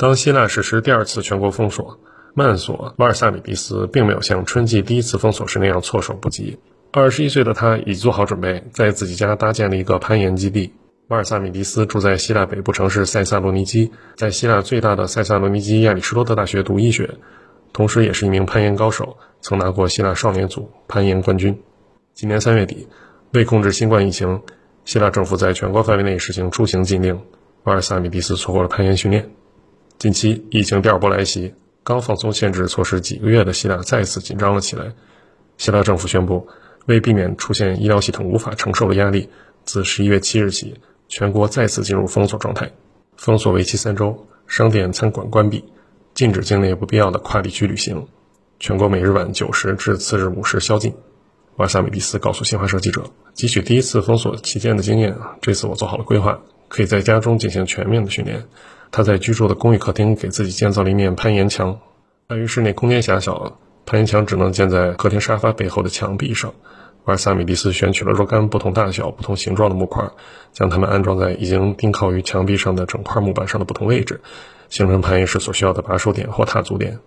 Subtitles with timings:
[0.00, 2.00] 当希腊实施第二次全国封锁，
[2.32, 6.58] 曼索瓦尔萨米迪斯并没有像春季第一次封锁时那样措手不及。
[6.90, 10.72] 二十一岁的他已做好准备，在自己家搭建了一个攀岩基地。
[11.08, 17.10] 瓦尔萨米迪斯住在希腊北部城市塞萨洛尼基，在希腊最大的塞萨洛尼基亚里士多德大学读医学，
[17.74, 21.60] 同时也是一名攀岩高手，曾拿过希腊少年组攀岩冠军。
[22.14, 22.88] 今年三月底，
[23.34, 24.40] 为控制新冠疫情，
[24.86, 27.20] 希腊政府在全国范围内实行出行禁令。
[27.64, 29.30] 瓦尔萨米迪斯错过了攀岩训练。
[30.00, 31.52] 近期疫情第二波来袭，
[31.84, 34.94] 刚放松限制措施几个月的希腊再次紧张了起来。
[35.58, 36.48] 希腊政府宣布，
[36.86, 39.28] 为避免出现医疗系统无法承受的压力，
[39.66, 42.72] 自十一月七日起，全国再次进入封锁状态。
[43.18, 45.62] 封锁为期三周，商店、餐馆关闭，
[46.14, 48.08] 禁止境内不必要的跨地区旅行。
[48.58, 50.94] 全国每日晚九时至次日五时宵禁。
[51.56, 53.04] 瓦萨米蒂斯告诉新华社记者
[53.36, 58.42] ：“汲取第一次封锁期间的经验，这次我做好了规划，可以在家中进行全面的训练。”
[58.90, 61.78] 他在居住的公寓客厅给自己建造了一面攀岩墙。
[62.28, 66.52] 碍于室内空间狭小，攀岩墙只能建在客厅沙发背后的墙壁上。
[67.04, 70.10] 瓦尔萨米蒂斯选取了若干不同大小、不同形状的木块，
[70.52, 74.20] 将它们安装在已经钉靠于墙壁上的整块木板上的不同位置，
[74.68, 76.98] 形成攀岩时所需要的把手点或踏足点。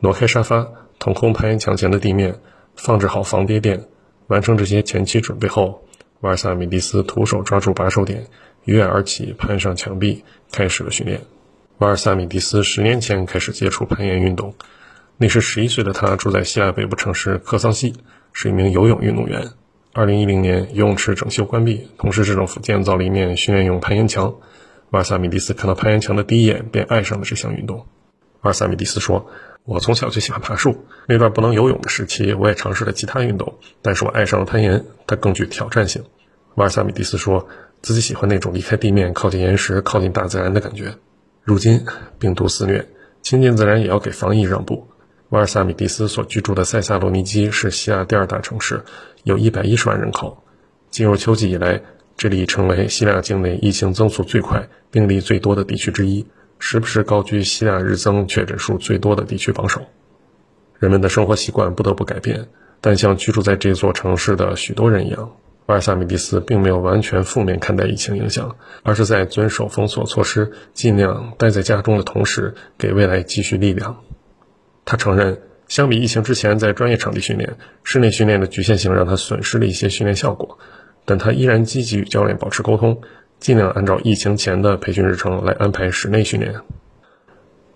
[0.00, 2.40] 挪开沙发，腾空攀岩墙前的地面。
[2.74, 3.84] 放置好防跌垫，
[4.28, 5.82] 完成这些前期准备后，
[6.20, 8.28] 瓦尔萨米蒂斯徒手抓住把手点，
[8.64, 11.20] 一跃而起，攀上墙壁，开始了训练。
[11.78, 14.54] 瓦尔萨米蒂斯十年前开始接触攀岩运动，
[15.16, 17.94] 那时十一岁的他住在希腊北部城市科桑西，
[18.32, 19.50] 是一名游泳运动员。
[19.92, 24.34] 二零一零年，游泳池整修关闭，同时市政府建造了一面训练用攀岩墙。
[24.90, 27.86] 瓦尔萨米蒂斯看到攀岩墙的第一眼，便爱上了这项运动。
[28.42, 29.30] 瓦尔萨米蒂斯说。
[29.64, 30.86] 我从小就喜欢爬树。
[31.06, 36.02] 那段不能游泳的时期，我也尝试了其他运动，但是我爱上了攀岩，它更具挑战性。
[36.56, 37.46] 瓦尔萨米蒂斯说
[37.82, 40.94] 自己喜欢那种离开地面、靠近岩石、靠近大自然的感觉。
[41.42, 41.84] 如今
[42.20, 42.88] 病毒肆虐，
[43.22, 44.88] 亲近自然也要给防疫让步。
[45.30, 48.84] 瓦尔萨米蒂斯所居住的塞萨洛尼基是希腊第二大城市，
[49.24, 50.44] 有一百一十万人口。
[50.90, 51.82] 进入秋季以来，
[52.16, 56.26] 这里已成为希腊境内疫情增速最快、病例最多的地区之一。
[56.58, 59.80] 时不时高居希腊日增确诊数最多的地区榜首，
[60.78, 62.46] 人们的生活习惯不得不改变。
[62.80, 65.32] 但像居住在这座城市的许多人一样，
[65.72, 73.96] 瓦尔萨米蒂斯并没有完全负面看待疫情影响，而是在遵守封锁措施、尽量待在家中的同时，给未来积蓄力量。
[74.84, 80.58] 他承认，相比疫情之前在专业场地训练，室内训练的局限性让他损失了一些训练效果，
[81.06, 83.00] 但他依然积极与教练保持沟通。
[83.40, 86.52] 尽量按照疫情前的培训日程来安排室内训练。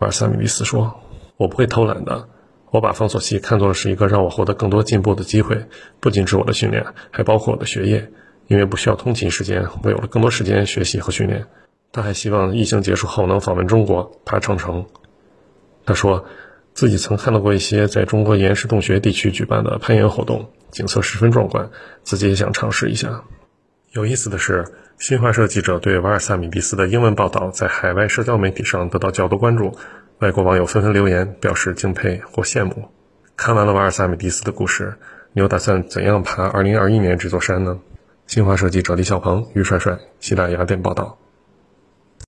[0.00, 1.00] 瓦尔萨米利斯说
[1.38, 2.28] ：“我不会偷懒的，
[2.74, 5.66] 我把封锁期看作是一个让我获得更多进步的机会，
[6.00, 8.10] 不仅是我的训练，还包括我的学业。
[8.48, 11.46] 因为不需要通勤时间，我有了更多时间学习和训练。”
[11.92, 14.86] 他还希望疫情结束后能访问中国，爬长城。
[15.86, 16.24] 他说
[16.72, 21.70] 自己曾看到过一些在中国岩石洞穴地区举办的攀岩活动，景色十分壮观，
[22.02, 23.22] 自己也想尝试一下。
[23.92, 24.64] 有意思的是。
[24.96, 29.76] 新华社记者对瓦尔萨米蒂斯的英文报道在海外社交媒体上得到较多关注，
[30.20, 32.88] 外国网友纷纷留言表示敬佩或羡慕。
[33.36, 34.94] 看完了瓦尔萨米迪斯的故事，
[35.32, 37.80] 你又打算怎样爬2021年这座山呢？
[38.26, 41.18] 新华社记者李小鹏、于帅帅，西大雅典报道。